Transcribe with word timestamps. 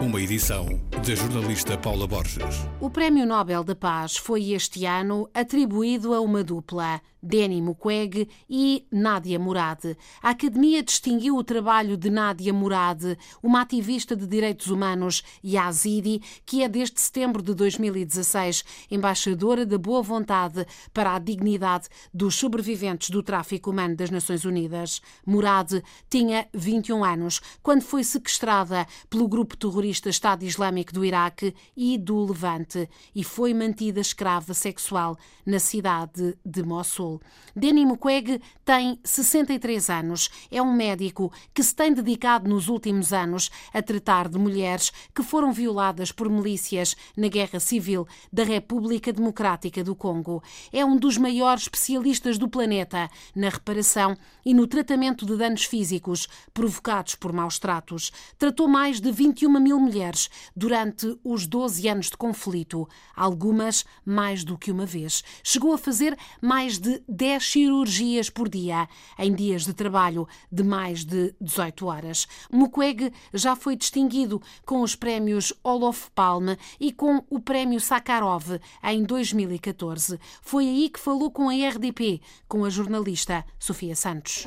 Uma 0.00 0.20
edição 0.20 0.66
da 0.90 1.14
jornalista 1.14 1.78
Paula 1.78 2.06
Borges. 2.06 2.68
O 2.78 2.90
Prémio 2.90 3.24
Nobel 3.24 3.64
da 3.64 3.74
Paz 3.74 4.18
foi 4.18 4.50
este 4.52 4.84
ano 4.84 5.26
atribuído 5.32 6.12
a 6.12 6.20
uma 6.20 6.44
dupla, 6.44 7.00
Denis 7.22 7.62
Mukwege 7.62 8.28
e 8.48 8.86
Nadia 8.92 9.38
Murad. 9.38 9.96
A 10.22 10.30
Academia 10.30 10.82
distinguiu 10.82 11.36
o 11.36 11.42
trabalho 11.42 11.96
de 11.96 12.10
Nadia 12.10 12.52
Murad, 12.52 13.16
uma 13.42 13.62
ativista 13.62 14.14
de 14.14 14.26
direitos 14.26 14.66
humanos 14.68 15.22
yazidi, 15.42 16.20
que 16.44 16.62
é 16.62 16.68
desde 16.68 17.00
setembro 17.00 17.42
de 17.42 17.54
2016 17.54 18.64
embaixadora 18.90 19.64
da 19.64 19.78
boa 19.78 20.02
vontade 20.02 20.66
para 20.92 21.14
a 21.14 21.18
dignidade 21.18 21.88
dos 22.12 22.34
sobreviventes 22.34 23.10
do 23.10 23.22
tráfico 23.22 23.70
humano 23.70 23.96
das 23.96 24.10
Nações 24.10 24.44
Unidas. 24.44 25.00
Murad 25.26 25.82
tinha 26.08 26.46
21 26.52 27.02
anos 27.02 27.40
quando 27.62 27.82
foi 27.82 28.04
sequestrada 28.04 28.86
pelo 29.08 29.26
grupo 29.26 29.56
terrorista 29.56 29.85
Estado 29.90 30.44
Islâmico 30.44 30.92
do 30.92 31.04
Iraque 31.04 31.54
e 31.76 31.98
do 31.98 32.24
Levante 32.24 32.88
e 33.14 33.22
foi 33.22 33.52
mantida 33.54 34.00
escrava 34.00 34.54
sexual 34.54 35.16
na 35.44 35.58
cidade 35.58 36.36
de 36.44 36.62
Mossul. 36.62 37.20
Denis 37.54 37.86
Mukwege 37.86 38.40
tem 38.64 38.98
63 39.04 39.90
anos. 39.90 40.30
É 40.50 40.60
um 40.60 40.72
médico 40.72 41.32
que 41.54 41.62
se 41.62 41.74
tem 41.74 41.92
dedicado 41.92 42.48
nos 42.48 42.68
últimos 42.68 43.12
anos 43.12 43.50
a 43.72 43.82
tratar 43.82 44.28
de 44.28 44.38
mulheres 44.38 44.92
que 45.14 45.22
foram 45.22 45.52
violadas 45.52 46.12
por 46.12 46.28
milícias 46.28 46.96
na 47.16 47.28
Guerra 47.28 47.60
Civil 47.60 48.06
da 48.32 48.44
República 48.44 49.12
Democrática 49.12 49.82
do 49.84 49.94
Congo. 49.94 50.42
É 50.72 50.84
um 50.84 50.96
dos 50.96 51.16
maiores 51.16 51.62
especialistas 51.62 52.38
do 52.38 52.48
planeta 52.48 53.08
na 53.34 53.48
reparação 53.48 54.16
e 54.44 54.52
no 54.54 54.66
tratamento 54.66 55.24
de 55.24 55.36
danos 55.36 55.64
físicos 55.64 56.28
provocados 56.52 57.14
por 57.14 57.32
maus 57.32 57.58
tratos. 57.58 58.12
Tratou 58.38 58.68
mais 58.68 59.00
de 59.00 59.10
21 59.10 59.60
mil 59.60 59.75
mulheres 59.78 60.28
durante 60.54 61.18
os 61.24 61.46
12 61.46 61.88
anos 61.88 62.10
de 62.10 62.16
conflito, 62.16 62.88
algumas 63.14 63.84
mais 64.04 64.44
do 64.44 64.56
que 64.56 64.70
uma 64.70 64.86
vez. 64.86 65.22
Chegou 65.42 65.72
a 65.72 65.78
fazer 65.78 66.16
mais 66.40 66.78
de 66.78 67.02
10 67.08 67.44
cirurgias 67.44 68.30
por 68.30 68.48
dia, 68.48 68.88
em 69.18 69.34
dias 69.34 69.64
de 69.64 69.72
trabalho 69.72 70.26
de 70.50 70.62
mais 70.62 71.04
de 71.04 71.34
18 71.40 71.86
horas. 71.86 72.26
Mukwege 72.50 73.12
já 73.32 73.56
foi 73.56 73.76
distinguido 73.76 74.40
com 74.64 74.82
os 74.82 74.94
prémios 74.94 75.52
Olof 75.62 76.10
Palme 76.14 76.56
e 76.80 76.92
com 76.92 77.24
o 77.30 77.40
prémio 77.40 77.80
Sakharov 77.80 78.58
em 78.82 79.02
2014. 79.04 80.18
Foi 80.42 80.66
aí 80.66 80.88
que 80.88 81.00
falou 81.00 81.30
com 81.30 81.48
a 81.48 81.54
RDP, 81.54 82.20
com 82.48 82.64
a 82.64 82.70
jornalista 82.70 83.44
Sofia 83.58 83.96
Santos. 83.96 84.44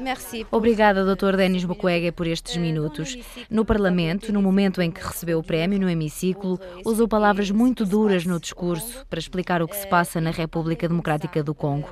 Obrigada, 0.51 1.03
Dr. 1.15 1.35
Denis 1.35 1.63
Mukwege, 1.65 2.11
por 2.11 2.27
estes 2.27 2.57
minutos. 2.57 3.17
No 3.49 3.65
Parlamento, 3.65 4.31
no 4.31 4.41
momento 4.41 4.81
em 4.81 4.91
que 4.91 5.01
recebeu 5.19 5.39
o 5.39 5.43
prémio 5.43 5.77
no 5.77 5.89
hemiciclo, 5.89 6.57
usou 6.85 7.05
palavras 7.05 7.51
muito 7.51 7.85
duras 7.85 8.25
no 8.25 8.39
discurso 8.39 9.05
para 9.09 9.19
explicar 9.19 9.61
o 9.61 9.67
que 9.67 9.75
se 9.75 9.85
passa 9.85 10.21
na 10.21 10.31
República 10.31 10.87
Democrática 10.87 11.43
do 11.43 11.53
Congo. 11.53 11.89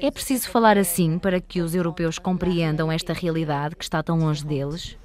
É 0.00 0.10
preciso 0.10 0.48
falar 0.48 0.78
assim 0.78 1.18
para 1.18 1.40
que 1.42 1.60
os 1.60 1.74
europeus 1.74 2.18
compreendam 2.18 2.90
esta 2.90 3.12
realidade 3.12 3.76
que 3.76 3.84
está 3.84 4.02
tão 4.02 4.18
longe 4.18 4.44
deles? 4.44 4.96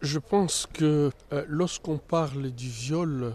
Je 0.00 0.18
pense 0.20 0.68
que 0.68 0.84
euh, 0.84 1.46
lorsqu'on 1.48 1.96
parle 1.96 2.50
du 2.50 2.68
viol 2.68 3.32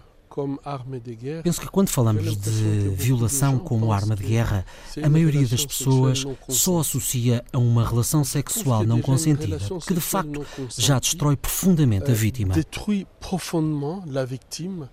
Penso 1.43 1.61
que 1.61 1.67
quando 1.67 1.89
falamos 1.89 2.37
de 2.37 2.89
violação 2.95 3.57
como 3.59 3.91
arma 3.91 4.15
de 4.15 4.23
guerra, 4.23 4.65
a 5.01 5.09
maioria 5.09 5.47
das 5.47 5.65
pessoas 5.65 6.25
só 6.47 6.79
associa 6.79 7.43
a 7.51 7.57
uma 7.57 7.87
relação 7.87 8.23
sexual 8.23 8.85
não 8.85 9.01
consentida, 9.01 9.57
que 9.85 9.93
de 9.93 10.01
facto 10.01 10.45
já 10.77 10.99
destrói 10.99 11.35
profundamente 11.35 12.11
a 12.11 12.13
vítima. 12.13 12.53
Détruit 12.53 13.07
profondément 13.19 14.03
la 14.07 14.25
victime. 14.25 14.87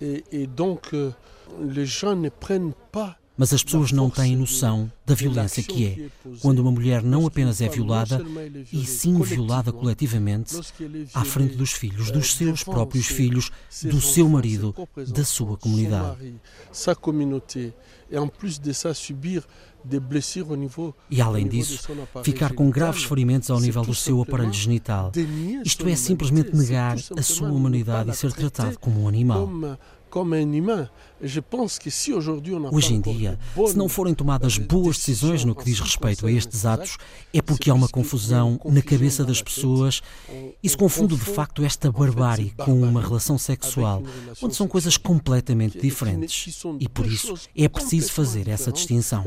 Et, 0.00 0.24
et 0.32 0.46
donc 0.48 0.92
euh, 0.94 1.12
les 1.60 1.86
gens 1.86 2.16
ne 2.16 2.28
prennent 2.28 2.74
pas 2.90 3.16
mas 3.42 3.52
as 3.52 3.64
pessoas 3.64 3.90
não 3.90 4.08
têm 4.08 4.36
noção 4.36 4.88
da 5.04 5.16
violência 5.16 5.64
que 5.64 5.84
é 5.84 6.08
quando 6.40 6.60
uma 6.60 6.70
mulher 6.70 7.02
não 7.02 7.26
apenas 7.26 7.60
é 7.60 7.68
violada, 7.68 8.24
e 8.72 8.86
sim 8.86 9.20
violada 9.20 9.72
coletivamente, 9.72 10.54
à 11.12 11.24
frente 11.24 11.56
dos 11.56 11.72
filhos, 11.72 12.12
dos 12.12 12.34
seus 12.34 12.62
próprios 12.62 13.08
filhos, 13.08 13.50
do 13.82 14.00
seu 14.00 14.28
marido, 14.28 14.72
da 15.08 15.24
sua 15.24 15.56
comunidade. 15.56 16.36
E 21.10 21.20
além 21.20 21.48
disso, 21.48 21.90
ficar 22.22 22.54
com 22.54 22.70
graves 22.70 23.02
ferimentos 23.02 23.50
ao 23.50 23.58
nível 23.58 23.82
do 23.82 23.92
seu 23.92 24.22
aparelho 24.22 24.52
genital. 24.52 25.10
Isto 25.64 25.88
é 25.88 25.96
simplesmente 25.96 26.54
negar 26.54 26.96
a 27.16 27.22
sua 27.22 27.50
humanidade 27.50 28.10
e 28.10 28.14
ser 28.14 28.32
tratado 28.32 28.78
como 28.78 29.02
um 29.02 29.08
animal. 29.08 29.50
Hoje 32.70 32.94
em 32.94 33.00
dia, 33.00 33.38
se 33.66 33.76
não 33.76 33.88
forem 33.88 34.14
tomadas 34.14 34.58
boas 34.58 34.98
decisões 34.98 35.44
no 35.44 35.54
que 35.54 35.64
diz 35.64 35.80
respeito 35.80 36.26
a 36.26 36.32
estes 36.32 36.66
atos, 36.66 36.98
é 37.32 37.40
porque 37.40 37.70
há 37.70 37.74
uma 37.74 37.88
confusão 37.88 38.60
na 38.64 38.82
cabeça 38.82 39.24
das 39.24 39.40
pessoas 39.40 40.02
e 40.62 40.68
se 40.68 40.76
confunde 40.76 41.16
de 41.16 41.24
facto 41.24 41.64
esta 41.64 41.90
barbárie 41.90 42.50
com 42.50 42.82
uma 42.82 43.00
relação 43.00 43.38
sexual, 43.38 44.02
onde 44.42 44.54
são 44.54 44.68
coisas 44.68 44.96
completamente 44.96 45.80
diferentes. 45.80 46.62
E 46.78 46.88
por 46.88 47.06
isso 47.06 47.34
é 47.56 47.68
preciso 47.68 48.12
fazer 48.12 48.48
essa 48.48 48.70
distinção. 48.70 49.24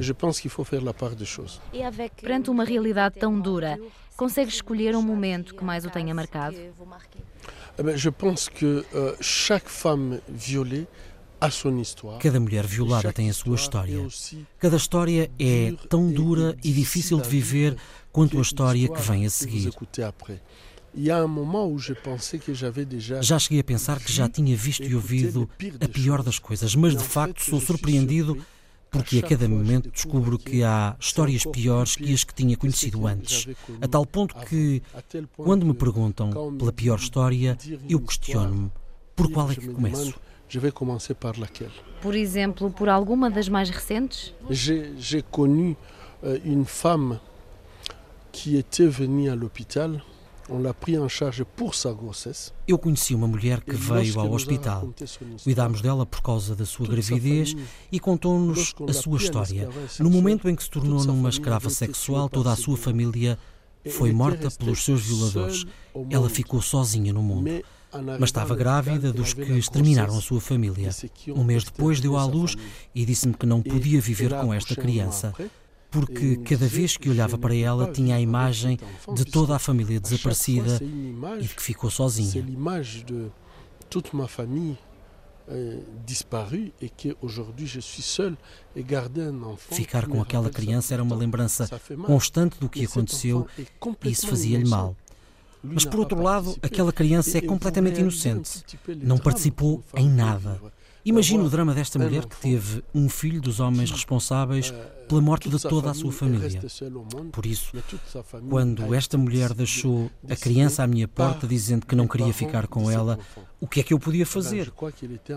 Perante 2.22 2.50
uma 2.50 2.64
realidade 2.64 3.16
tão 3.20 3.40
dura, 3.40 3.80
consegue 4.16 4.50
escolher 4.52 4.96
um 4.96 5.02
momento 5.02 5.56
que 5.56 5.64
mais 5.64 5.84
o 5.86 5.90
tenha 5.90 6.14
marcado? 6.14 6.56
Eh 7.78 7.98
je 7.98 8.10
pense 8.10 8.50
que 8.50 8.86
euh, 8.94 9.16
chaque 9.22 9.70
femme 9.70 10.20
violée 10.30 10.88
Cada 12.20 12.40
mulher 12.40 12.66
violada 12.66 13.12
tem 13.12 13.30
a 13.30 13.34
sua 13.34 13.56
história. 13.56 14.08
Cada 14.60 14.78
história 14.78 15.30
é 15.38 15.74
tão 15.90 16.12
dura 16.12 16.56
e 16.64 16.72
difícil 16.72 17.20
de 17.20 17.30
viver 17.30 17.76
quanto 18.12 18.40
a 18.40 18.42
história 18.42 18.88
que 18.88 19.02
vem 19.02 19.26
a 19.26 19.30
seguir. 19.30 19.72
Já 23.22 23.38
cheguei 23.38 23.60
a 23.60 23.64
pensar 23.64 24.00
que 24.00 24.12
já 24.12 24.30
tinha 24.30 24.56
visto 24.56 24.84
e 24.84 24.96
ouvido 24.96 25.50
a 25.82 25.88
pior 25.88 26.24
das 26.24 26.40
coisas, 26.40 26.74
mas 26.74 26.96
de 26.96 27.04
facto 27.04 27.44
sou 27.44 27.60
surpreendido 27.60 28.44
porque 28.96 29.20
a 29.20 29.22
cada 29.22 29.48
momento 29.50 29.92
descubro 29.92 30.40
que 30.40 30.64
há 30.64 30.96
histórias 31.00 31.44
piores 31.46 31.98
que 31.98 32.14
as 32.14 32.24
que 32.24 32.34
tinha 32.34 32.56
conhecido 32.56 33.06
antes, 33.06 33.48
a 33.82 33.88
tal 33.88 34.06
ponto 34.06 34.36
que, 34.36 34.82
quando 35.36 35.66
me 35.66 35.74
perguntam 35.74 36.30
pela 36.58 36.72
pior 36.72 36.98
história, 36.98 37.58
eu 37.90 38.00
questiono-me 38.00 38.72
por 39.16 39.30
qual 39.32 39.52
é 39.52 39.56
que 39.56 39.68
começo. 39.68 40.16
Por 42.02 42.16
exemplo, 42.16 42.72
por 42.72 42.88
alguma 42.88 43.30
das 43.30 43.50
mais 43.50 43.70
recentes? 43.70 44.34
J'ai 44.50 45.24
connu 45.32 45.76
euh, 46.24 46.40
une 46.46 46.66
femme 46.66 47.20
qui 48.32 48.56
était 48.56 48.88
venue 48.88 49.30
à 49.30 49.36
l'hôpital 49.36 50.02
eu 52.68 52.78
conheci 52.78 53.16
uma 53.16 53.28
mulher 53.28 53.62
que 53.62 53.76
veio 53.76 54.20
ao 54.20 54.32
hospital. 54.32 54.94
Cuidámos 55.44 55.82
dela 55.82 56.06
por 56.06 56.22
causa 56.22 56.56
da 56.56 56.66
sua 56.66 56.88
gravidez 56.88 57.56
e 57.92 58.00
contou-nos 58.00 58.74
a 58.88 58.94
sua 58.94 59.18
história. 59.18 59.70
No 60.00 60.10
momento 60.10 60.48
em 60.48 60.56
que 60.56 60.64
se 60.64 60.70
tornou 60.70 61.04
numa 61.04 61.30
escrava 61.30 61.70
sexual, 61.70 62.30
toda 62.30 62.52
a 62.52 62.56
sua 62.56 62.78
família 62.78 63.38
foi 63.92 64.12
morta 64.12 64.50
pelos 64.52 64.84
seus 64.84 65.02
violadores. 65.02 65.66
Ela 66.10 66.30
ficou 66.30 66.62
sozinha 66.62 67.12
no 67.12 67.24
mundo. 67.24 67.64
Mas 68.20 68.30
estava 68.30 68.56
grávida 68.56 69.14
dos 69.14 69.34
que 69.34 69.54
exterminaram 69.54 70.18
a 70.18 70.22
sua 70.22 70.42
família. 70.42 70.90
Um 71.30 71.44
mês 71.44 71.64
depois 71.64 72.02
deu 72.02 72.18
à 72.18 72.26
luz 72.26 72.56
e 72.94 73.06
disse-me 73.06 73.34
que 73.34 73.46
não 73.46 73.62
podia 73.62 74.02
viver 74.02 74.32
com 74.32 74.54
esta 74.54 74.76
criança 74.76 75.34
porque 75.92 76.38
cada 76.38 76.68
vez 76.68 76.98
que 76.98 77.10
olhava 77.10 77.38
para 77.38 77.56
ela 77.56 77.92
tinha 77.92 78.16
a 78.16 78.22
imagem 78.22 78.78
de 79.14 79.26
toda 79.26 79.56
a 79.56 79.60
família 79.60 80.00
desaparecida 80.00 80.80
e 81.40 81.44
de 81.44 81.56
que 81.56 81.62
ficou 81.62 81.90
sozinha. 81.90 82.46
Ficar 89.58 90.08
com 90.08 90.22
aquela 90.22 90.50
criança 90.50 90.94
era 90.94 91.04
uma 91.04 91.16
lembrança 91.16 91.70
constante 92.06 92.60
do 92.60 92.68
que 92.68 92.86
aconteceu 92.86 93.48
e 94.04 94.10
isso 94.10 94.28
fazia-lhe 94.28 94.68
mal. 94.68 94.96
Mas 95.62 95.86
por 95.86 96.00
outro 96.00 96.22
lado, 96.22 96.56
aquela 96.62 96.92
criança 96.92 97.38
é 97.38 97.42
completamente 97.42 98.00
inocente. 98.00 98.64
Não 99.02 99.18
participou 99.18 99.84
em 99.96 100.10
nada. 100.10 100.60
Imagina 101.06 101.44
o 101.44 101.50
drama 101.50 101.72
desta 101.76 102.00
mulher 102.00 102.26
que 102.26 102.36
teve 102.36 102.84
um 102.94 103.08
filho 103.08 103.40
dos 103.40 103.60
homens 103.60 103.92
responsáveis 103.92 104.74
pela 105.08 105.22
morte 105.22 105.48
de 105.48 105.60
toda 105.62 105.92
a 105.92 105.94
sua 105.94 106.12
família. 106.12 106.60
Por 107.32 107.46
isso, 107.46 107.72
quando 108.50 108.92
esta 108.92 109.16
mulher 109.16 109.54
deixou 109.54 110.10
a 110.28 110.36
criança 110.36 110.82
à 110.82 110.88
minha 110.88 111.08
porta 111.08 111.46
dizendo 111.46 111.86
que 111.86 111.96
não 111.96 112.08
queria 112.08 112.34
ficar 112.34 112.66
com 112.66 112.90
ela, 112.90 113.20
o 113.62 113.68
que 113.68 113.82
é 113.82 113.84
que 113.84 113.94
eu 113.94 114.00
podia 114.00 114.26
fazer? 114.26 114.74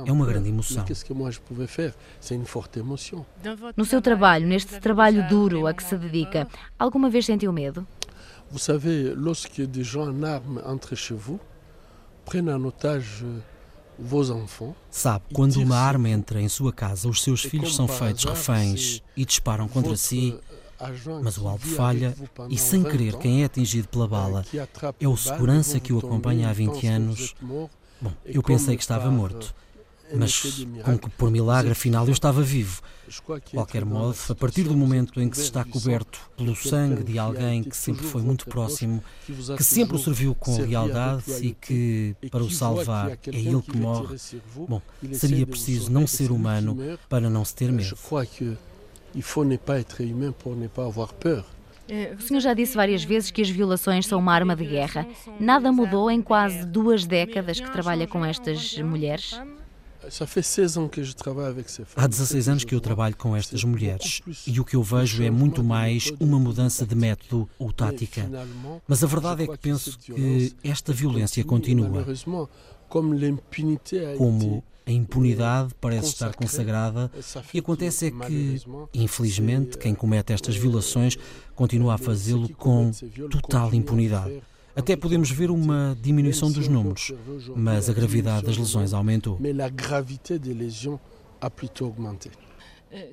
É 0.06 0.10
uma 0.10 0.24
grande 0.24 0.48
emoção. 0.48 0.82
No 3.76 3.84
seu 3.84 4.00
trabalho, 4.00 4.46
neste 4.46 4.80
trabalho 4.80 5.28
duro 5.28 5.66
a 5.66 5.74
que 5.74 5.84
se 5.84 5.98
dedica, 5.98 6.48
alguma 6.78 7.10
vez 7.10 7.26
sentiu 7.26 7.52
medo? 7.52 7.86
Vous 8.50 8.62
savez, 8.62 9.14
lorsque 9.14 9.66
des 9.66 9.84
gens 9.84 10.08
en 10.08 10.24
armes 10.24 10.62
entrent 10.64 10.96
chez 10.96 11.14
vous, 11.14 11.38
prennent 12.24 12.48
en 12.48 12.64
otage 12.64 13.26
enfants. 13.26 13.57
Sabe, 14.90 15.24
quando 15.32 15.56
uma 15.56 15.76
arma 15.76 16.08
entra 16.08 16.40
em 16.40 16.48
sua 16.48 16.72
casa, 16.72 17.08
os 17.08 17.22
seus 17.22 17.42
filhos 17.42 17.74
são 17.74 17.88
feitos 17.88 18.24
reféns 18.24 19.02
e 19.16 19.24
disparam 19.24 19.68
contra 19.68 19.96
si. 19.96 20.38
Mas 21.22 21.36
o 21.38 21.48
alvo 21.48 21.66
falha 21.66 22.14
e, 22.48 22.56
sem 22.56 22.84
querer, 22.84 23.16
quem 23.16 23.42
é 23.42 23.46
atingido 23.46 23.88
pela 23.88 24.06
bala 24.06 24.44
é 25.00 25.08
o 25.08 25.16
segurança 25.16 25.80
que 25.80 25.92
o 25.92 25.98
acompanha 25.98 26.48
há 26.48 26.52
20 26.52 26.86
anos. 26.86 27.34
Bom, 28.00 28.12
eu 28.24 28.42
pensei 28.44 28.76
que 28.76 28.82
estava 28.82 29.10
morto 29.10 29.52
mas 30.14 30.64
com 30.84 30.98
que 30.98 31.10
por 31.10 31.30
milagre 31.30 31.72
afinal 31.72 32.06
eu 32.06 32.12
estava 32.12 32.42
vivo. 32.42 32.82
De 33.08 33.22
qualquer 33.52 33.86
modo, 33.86 34.16
a 34.28 34.34
partir 34.34 34.64
do 34.64 34.76
momento 34.76 35.18
em 35.20 35.30
que 35.30 35.36
se 35.36 35.44
está 35.44 35.64
coberto 35.64 36.20
pelo 36.36 36.54
sangue 36.54 37.02
de 37.02 37.18
alguém 37.18 37.62
que 37.62 37.76
sempre 37.76 38.04
foi 38.04 38.20
muito 38.20 38.46
próximo, 38.46 39.02
que 39.56 39.64
sempre 39.64 39.96
o 39.96 39.98
serviu 39.98 40.34
com 40.34 40.60
lealdade 40.60 41.24
e 41.40 41.54
que, 41.54 42.14
para 42.30 42.42
o 42.42 42.50
salvar, 42.50 43.12
é 43.12 43.18
ele 43.26 43.62
que 43.62 43.76
morre, 43.76 44.16
bom, 44.54 44.82
seria 45.12 45.46
preciso 45.46 45.90
não 45.90 46.06
ser 46.06 46.30
humano 46.30 46.98
para 47.08 47.30
não 47.30 47.44
se 47.44 47.54
ter 47.54 47.72
medo. 47.72 47.96
O 52.18 52.22
senhor 52.22 52.40
já 52.40 52.52
disse 52.52 52.76
várias 52.76 53.02
vezes 53.02 53.30
que 53.30 53.40
as 53.40 53.48
violações 53.48 54.06
são 54.06 54.18
uma 54.18 54.34
arma 54.34 54.54
de 54.54 54.66
guerra. 54.66 55.06
Nada 55.40 55.72
mudou 55.72 56.10
em 56.10 56.20
quase 56.20 56.66
duas 56.66 57.06
décadas 57.06 57.58
que 57.58 57.70
trabalha 57.70 58.06
com 58.06 58.22
estas 58.22 58.76
mulheres? 58.78 59.40
Há 61.96 62.06
16 62.06 62.48
anos 62.48 62.64
que 62.64 62.74
eu 62.74 62.80
trabalho 62.80 63.16
com 63.16 63.36
estas 63.36 63.64
mulheres 63.64 64.20
e 64.46 64.60
o 64.60 64.64
que 64.64 64.76
eu 64.76 64.82
vejo 64.82 65.22
é 65.22 65.30
muito 65.30 65.62
mais 65.64 66.12
uma 66.20 66.38
mudança 66.38 66.86
de 66.86 66.94
método 66.94 67.48
ou 67.58 67.72
tática. 67.72 68.28
Mas 68.86 69.02
a 69.02 69.06
verdade 69.06 69.44
é 69.44 69.46
que 69.46 69.58
penso 69.58 69.98
que 69.98 70.54
esta 70.62 70.92
violência 70.92 71.42
continua. 71.44 72.06
Como 74.16 74.64
a 74.86 74.90
impunidade 74.90 75.74
parece 75.78 76.08
estar 76.08 76.34
consagrada 76.34 77.10
e 77.52 77.58
acontece 77.58 78.06
é 78.06 78.10
que, 78.10 78.62
infelizmente, 78.94 79.76
quem 79.76 79.94
comete 79.94 80.32
estas 80.32 80.56
violações 80.56 81.18
continua 81.54 81.94
a 81.94 81.98
fazê-lo 81.98 82.48
com 82.54 82.90
total 83.30 83.74
impunidade. 83.74 84.40
Até 84.78 84.94
podemos 84.94 85.28
ver 85.28 85.50
uma 85.50 85.98
diminuição 86.00 86.52
dos 86.52 86.68
números, 86.68 87.12
mas 87.56 87.90
a 87.90 87.92
gravidade 87.92 88.46
das 88.46 88.56
lesões 88.56 88.94
aumentou. 88.94 89.36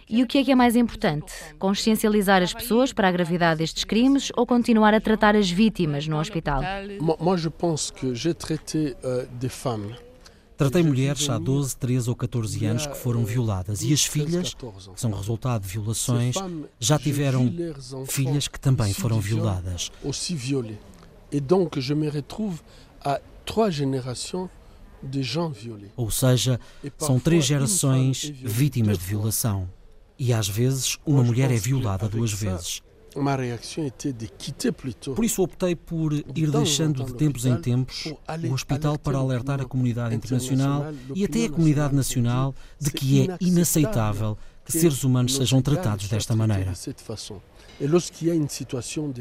E 0.07 0.21
o 0.21 0.27
que 0.27 0.37
é 0.37 0.43
que 0.43 0.51
é 0.51 0.55
mais 0.55 0.75
importante? 0.75 1.33
Consciencializar 1.57 2.43
as 2.43 2.53
pessoas 2.53 2.93
para 2.93 3.07
a 3.07 3.11
gravidade 3.11 3.57
destes 3.57 3.83
crimes 3.83 4.31
ou 4.37 4.45
continuar 4.45 4.93
a 4.93 5.01
tratar 5.01 5.35
as 5.35 5.49
vítimas 5.49 6.07
no 6.07 6.19
hospital? 6.19 6.61
Tratei 10.55 10.83
mulheres 10.83 11.29
há 11.29 11.37
12, 11.39 11.75
13 11.77 12.09
ou 12.09 12.15
14 12.15 12.65
anos 12.65 12.85
que 12.85 12.95
foram 12.95 13.25
violadas 13.25 13.81
e 13.81 13.91
as 13.91 14.05
filhas, 14.05 14.53
que 14.53 15.01
são 15.01 15.11
resultado 15.11 15.63
de 15.63 15.67
violações, 15.67 16.35
já 16.79 16.99
tiveram 16.99 17.51
filhas 18.07 18.47
que 18.47 18.59
também 18.59 18.93
foram 18.93 19.19
violadas. 19.19 19.91
Et 21.35 21.41
donc 21.41 21.77
je 21.79 21.93
me 21.93 22.09
retrouve 22.09 22.61
à 23.03 23.19
trois 23.45 23.69
générations 23.69 24.47
de 25.03 25.21
gens 25.21 25.49
violés. 25.49 25.91
Ou 25.97 26.09
seja, 26.09 26.57
são 26.97 27.19
três 27.19 27.41
gerações 27.41 28.31
vítimas 28.41 28.97
de 28.97 29.03
violação. 29.03 29.67
E 30.17 30.31
às 30.31 30.47
vezes 30.47 30.97
uma 31.05 31.21
mulher 31.21 31.51
é 31.51 31.57
violada 31.57 32.07
duas 32.07 32.31
vezes. 32.31 32.81
Por 35.15 35.23
isso 35.23 35.41
optei 35.41 35.75
por 35.75 36.13
ir 36.13 36.51
deixando 36.51 37.03
de 37.03 37.13
tempos 37.13 37.45
em 37.45 37.55
tempos 37.57 38.13
o 38.47 38.53
hospital 38.53 38.97
para 38.99 39.17
alertar 39.17 39.61
a 39.61 39.65
comunidade 39.65 40.15
internacional 40.15 40.85
e 41.13 41.23
até 41.25 41.45
a 41.45 41.49
comunidade 41.49 41.95
nacional 41.95 42.53
de 42.79 42.91
que 42.91 43.29
é 43.29 43.37
inaceitável 43.39 44.37
que 44.65 44.71
seres 44.71 45.03
humanos 45.03 45.35
sejam 45.35 45.61
tratados 45.61 46.07
desta 46.09 46.35
maneira. 46.35 46.73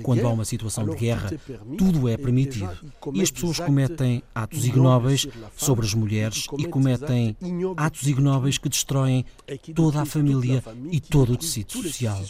Quando 0.02 0.26
há 0.26 0.30
uma 0.30 0.44
situação 0.44 0.88
de 0.88 0.96
guerra, 0.96 1.30
tudo 1.76 2.08
é 2.08 2.16
permitido. 2.16 2.70
E 3.12 3.20
as 3.20 3.30
pessoas 3.30 3.58
cometem 3.58 4.22
atos 4.34 4.64
ignóbeis 4.64 5.26
sobre 5.56 5.84
as 5.84 5.92
mulheres 5.92 6.46
e 6.56 6.66
cometem 6.66 7.36
atos 7.76 8.06
ignóbeis 8.06 8.58
que 8.58 8.68
destroem 8.68 9.24
toda 9.74 10.02
a 10.02 10.06
família 10.06 10.62
e 10.90 11.00
todo 11.00 11.32
o 11.32 11.36
tecido 11.36 11.72
social. 11.72 12.24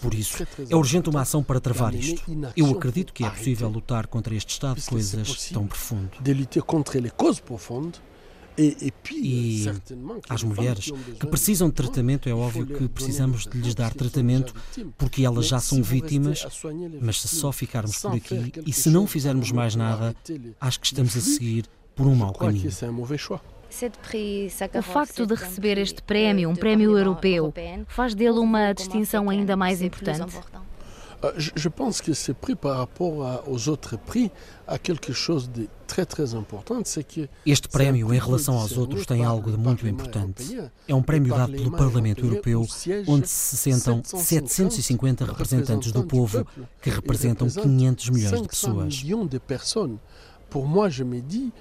Por 0.00 0.14
isso, 0.14 0.46
é 0.68 0.76
urgente 0.76 1.08
uma 1.08 1.22
ação 1.22 1.42
para 1.42 1.60
travar 1.60 1.94
isto. 1.94 2.22
Eu 2.56 2.70
acredito 2.70 3.12
que 3.12 3.24
é 3.24 3.30
possível 3.30 3.68
lutar 3.68 4.06
contra 4.06 4.34
este 4.34 4.50
estado 4.50 4.80
de 4.80 4.86
coisas 4.86 5.50
tão 5.50 5.66
profundo. 5.66 6.10
E 9.12 9.64
às 10.28 10.42
mulheres 10.42 10.90
que 11.18 11.26
precisam 11.28 11.68
de 11.68 11.74
tratamento, 11.74 12.28
é 12.28 12.34
óbvio 12.34 12.66
que 12.66 12.88
precisamos 12.88 13.46
de 13.46 13.56
lhes 13.56 13.74
dar 13.74 13.94
tratamento 13.94 14.52
porque 14.96 15.24
elas 15.24 15.46
já 15.46 15.60
são 15.60 15.80
vítimas, 15.80 16.44
mas 17.00 17.20
se 17.20 17.28
só 17.28 17.52
ficarmos 17.52 17.98
por 17.98 18.16
aqui 18.16 18.52
e 18.66 18.72
se 18.72 18.90
não 18.90 19.06
fizermos 19.06 19.52
mais 19.52 19.76
nada, 19.76 20.14
acho 20.60 20.80
que 20.80 20.86
estamos 20.86 21.16
a 21.16 21.20
seguir 21.20 21.66
por 21.94 22.06
um 22.06 22.16
mau 22.16 22.32
caminho. 22.32 22.68
O 24.78 24.82
facto 24.82 25.26
de 25.26 25.34
receber 25.34 25.78
este 25.78 26.02
prémio, 26.02 26.48
um 26.48 26.56
prémio 26.56 26.96
europeu, 26.96 27.52
faz 27.86 28.14
dele 28.14 28.38
uma 28.38 28.72
distinção 28.72 29.28
ainda 29.28 29.56
mais 29.56 29.82
importante? 29.82 30.38
Euh, 31.24 31.32
je 31.36 31.68
pense 31.68 32.00
que 32.00 32.14
ce 32.14 32.30
prix 32.30 32.54
par 32.54 32.78
rapport 32.78 33.42
aux 33.46 33.68
autres 33.68 33.98
prix 33.98 34.30
a 34.68 34.78
quelque 34.78 35.12
chose 35.12 35.50
de 35.50 35.68
très 35.86 36.06
très 36.06 36.34
important, 36.34 36.80
c'est 36.84 37.02
que 37.02 37.28
Este 37.44 37.68
prémio 37.68 38.14
em 38.14 38.18
relação 38.18 38.56
aos 38.56 38.76
outros 38.76 39.04
tem 39.04 39.24
algo 39.24 39.50
de 39.50 39.56
muito 39.56 39.88
importante. 39.88 40.56
É 40.86 40.94
um 40.94 41.02
prémio 41.02 41.34
dado 41.34 41.52
pelo 41.52 41.72
Parlamento 41.72 42.24
Europeu, 42.24 42.64
onde 43.08 43.28
se 43.28 43.56
sentam 43.56 44.00
750 44.04 45.24
representantes 45.24 45.90
do 45.90 46.04
povo 46.04 46.46
que 46.80 46.90
representam 46.90 47.48
500 47.48 48.10
milhões 48.10 48.42
de 48.42 48.48
pessoas. 48.48 49.02
Pour 50.48 50.66
moi, 50.66 50.88
je 50.88 51.04
me 51.04 51.20
dis, 51.20 51.52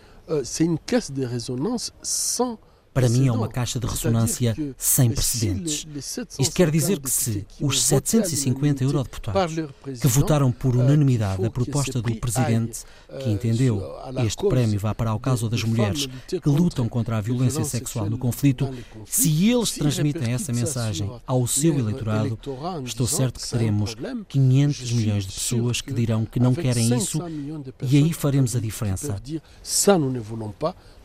c'est 0.43 0.63
une 0.63 0.79
caisse 0.79 1.11
de 1.11 1.25
résonance 1.25 1.93
sans 2.01 2.59
para 2.97 3.09
mim 3.09 3.27
é 3.27 3.31
uma 3.31 3.47
caixa 3.47 3.79
de 3.79 3.85
ressonância 3.85 4.55
sem 4.75 5.11
precedentes. 5.11 5.87
Isto 6.39 6.55
quer 6.55 6.71
dizer 6.71 6.99
que 6.99 7.11
se 7.11 7.45
os 7.61 7.83
750 7.83 8.83
eurodeputados 8.83 9.55
que 10.01 10.07
votaram 10.07 10.51
por 10.51 10.75
unanimidade 10.75 11.45
a 11.45 11.49
proposta 11.51 12.01
do 12.01 12.15
Presidente, 12.15 12.79
que 13.21 13.29
entendeu 13.29 13.83
este 14.25 14.49
prémio 14.49 14.79
vá 14.79 14.95
para 14.95 15.13
o 15.13 15.19
caso 15.19 15.47
das 15.47 15.63
mulheres 15.63 16.09
que 16.27 16.49
lutam 16.49 16.89
contra 16.89 17.17
a 17.17 17.21
violência 17.21 17.63
sexual 17.63 18.09
no 18.09 18.17
conflito, 18.17 18.67
se 19.05 19.47
eles 19.47 19.73
transmitem 19.73 20.33
essa 20.33 20.51
mensagem 20.51 21.07
ao 21.27 21.45
seu 21.45 21.77
eleitorado, 21.77 22.39
estou 22.83 23.05
certo 23.05 23.39
que 23.39 23.47
teremos 23.47 23.95
500 24.27 24.91
milhões 24.93 25.27
de 25.27 25.33
pessoas 25.33 25.81
que 25.81 25.93
dirão 25.93 26.25
que 26.25 26.39
não 26.39 26.55
querem 26.55 26.97
isso 26.97 27.21
e 27.83 27.97
aí 27.97 28.11
faremos 28.11 28.55
a 28.55 28.59
diferença. 28.59 29.21
Nous 29.99 30.96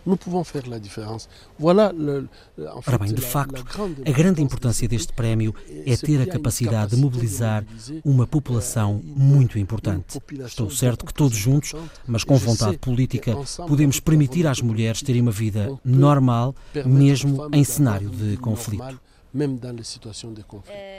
Ora 2.87 2.99
bem, 2.99 3.15
de 3.15 3.21
facto, 3.21 3.65
a 4.07 4.11
grande 4.11 4.43
importância 4.43 4.89
deste 4.89 5.13
prémio 5.13 5.55
é 5.87 5.97
ter 5.97 6.21
a 6.21 6.27
capacidade 6.27 6.97
de 6.97 7.01
mobilizar 7.01 7.65
uma 8.05 8.27
população 8.27 9.01
muito 9.05 9.59
importante. 9.59 10.19
Estou 10.45 10.71
certo 10.71 11.07
que 11.07 11.15
todos 11.15 11.37
juntos, 11.37 11.73
mas 12.07 12.25
com 12.25 12.37
vontade 12.37 12.79
política, 12.79 13.37
podemos 13.69 14.01
permitir 14.01 14.47
às 14.47 14.61
mulheres 14.61 15.03
terem 15.03 15.23
uma 15.23 15.31
vida 15.31 15.79
normal, 15.85 16.55
mesmo 16.85 17.49
em 17.53 17.63
cenário 17.63 18.11
de 18.11 18.37
conflito. 18.37 19.01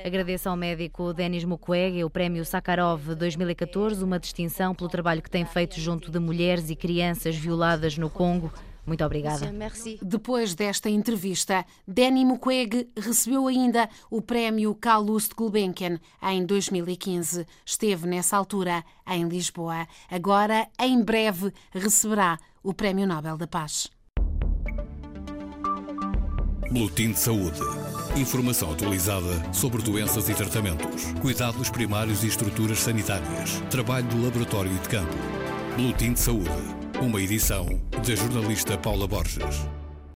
Agradeço 0.04 0.50
ao 0.50 0.56
médico 0.56 1.14
Denis 1.14 1.44
Mukwege 1.44 2.04
o 2.04 2.10
Prémio 2.10 2.44
Sakharov 2.44 3.14
2014, 3.14 4.04
uma 4.04 4.20
distinção 4.20 4.74
pelo 4.74 4.90
trabalho 4.90 5.22
que 5.22 5.30
tem 5.30 5.46
feito 5.46 5.80
junto 5.80 6.10
de 6.10 6.18
mulheres 6.18 6.70
e 6.72 6.76
crianças 6.76 7.36
violadas 7.36 7.96
no 7.96 8.10
Congo. 8.10 8.52
Muito 8.86 9.04
obrigada. 9.04 9.52
Depois 10.02 10.54
desta 10.54 10.90
entrevista, 10.90 11.66
Danny 11.88 12.26
Mukwege 12.26 12.90
recebeu 12.98 13.48
ainda 13.48 13.90
o 14.10 14.22
prémio 14.22 14.76
Calouste 14.76 15.34
Gulbenkian 15.36 16.00
em 16.22 16.46
2015. 16.46 17.46
Esteve 17.66 18.08
nessa 18.08 18.36
altura 18.36 18.84
em 19.08 19.28
Lisboa. 19.28 19.88
Agora, 20.10 20.68
em 20.80 21.02
breve, 21.02 21.54
receberá 21.72 22.38
o 22.62 22.74
Prémio 22.74 23.08
Nobel 23.08 23.38
da 23.38 23.48
Paz. 23.48 23.90
Boletim 26.72 27.12
de 27.12 27.20
Saúde. 27.20 27.60
Informação 28.16 28.72
atualizada 28.72 29.54
sobre 29.54 29.82
doenças 29.82 30.30
e 30.30 30.36
tratamentos, 30.36 31.14
cuidados 31.22 31.70
primários 31.70 32.24
e 32.24 32.28
estruturas 32.28 32.80
sanitárias, 32.80 33.62
trabalho 33.70 34.08
do 34.08 34.24
laboratório 34.24 34.72
e 34.72 34.80
de 34.80 34.90
campo. 34.90 35.14
Boletim 35.78 36.14
de 36.14 36.20
Saúde. 36.20 36.83
Uma 37.04 37.22
edição 37.22 37.68
da 37.92 38.16
jornalista 38.16 38.78
Paula 38.78 39.06
Borges. 39.06 39.68